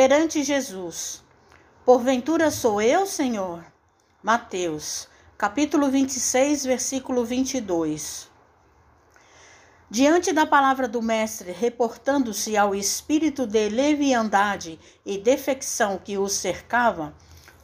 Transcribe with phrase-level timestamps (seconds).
[0.00, 1.22] perante Jesus:
[1.84, 3.62] Porventura sou eu, Senhor?
[4.22, 8.26] Mateus, capítulo 26, versículo 22.
[9.90, 17.14] Diante da palavra do Mestre, reportando-se ao espírito de leviandade e defecção que os cercava,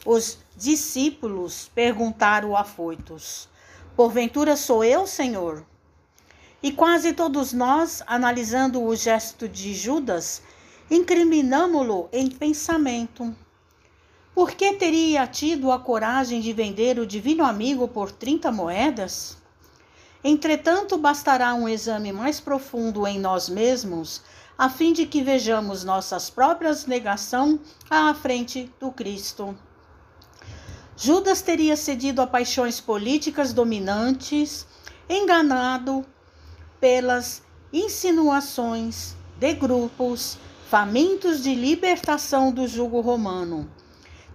[0.05, 3.48] os discípulos perguntaram afoitos:
[3.96, 5.64] Porventura sou eu, Senhor?
[6.62, 10.43] E quase todos nós, analisando o gesto de Judas,
[10.91, 13.35] incriminamo-lo em pensamento.
[14.35, 19.36] Por que teria tido a coragem de vender o divino amigo por 30 moedas?
[20.22, 24.22] Entretanto, bastará um exame mais profundo em nós mesmos,
[24.59, 29.57] a fim de que vejamos nossas próprias negação à frente do Cristo.
[30.96, 34.67] Judas teria cedido a paixões políticas dominantes,
[35.09, 36.05] enganado
[36.81, 37.42] pelas
[37.73, 43.70] insinuações de grupos famintos de libertação do jugo romano.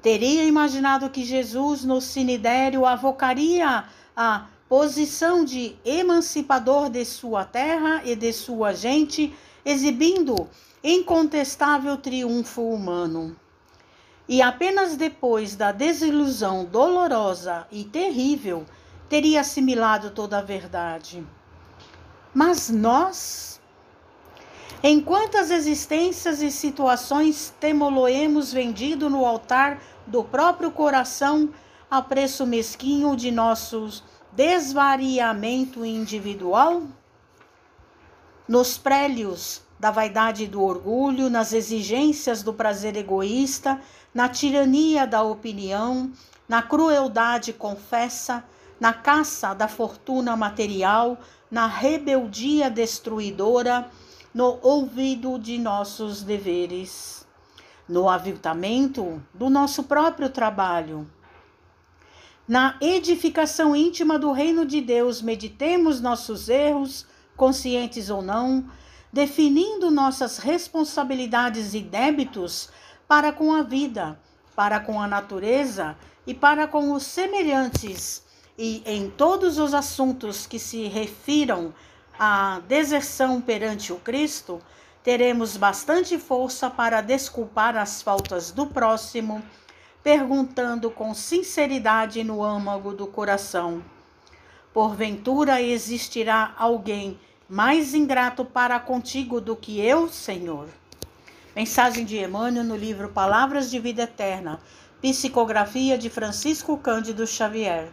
[0.02, 3.84] Teria imaginado que Jesus no sinidério avocaria
[4.16, 9.34] a posição de emancipador de sua terra e de sua gente,
[9.66, 10.50] exibindo
[10.82, 13.36] incontestável triunfo humano.
[14.28, 18.66] E apenas depois da desilusão dolorosa e terrível
[19.10, 21.22] teria assimilado toda a verdade.
[22.34, 23.51] Mas nós,
[24.84, 31.50] em quantas existências e situações temoloemos vendido no altar do próprio coração
[31.90, 36.84] a preço mesquinho de nossos desvariamento individual?
[38.48, 43.80] Nos prélios da vaidade e do orgulho, nas exigências do prazer egoísta,
[44.14, 46.12] na tirania da opinião,
[46.48, 48.44] na crueldade confessa,
[48.80, 51.18] na caça da fortuna material,
[51.50, 53.90] na rebeldia destruidora,
[54.34, 57.28] no ouvido de nossos deveres,
[57.88, 61.06] no aviltamento do nosso próprio trabalho.
[62.48, 68.66] Na edificação íntima do reino de Deus, meditemos nossos erros, conscientes ou não,
[69.12, 72.70] definindo nossas responsabilidades e débitos
[73.08, 74.18] para com a vida,
[74.56, 78.24] para com a natureza e para com os semelhantes,
[78.58, 81.74] e em todos os assuntos que se refiram
[82.24, 84.62] à deserção perante o Cristo,
[85.04, 89.42] teremos bastante força para desculpar as faltas do próximo
[90.04, 93.84] perguntando com sinceridade no âmago do coração:
[94.72, 100.70] Porventura existirá alguém mais ingrato para contigo do que eu, Senhor?
[101.56, 104.60] Mensagem de Emmanuel no livro Palavras de Vida Eterna,
[105.02, 107.92] psicografia de Francisco Cândido Xavier.